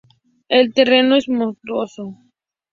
El 0.49 0.73
terreno 0.73 1.15
es 1.15 1.29
montuoso. 1.29 2.17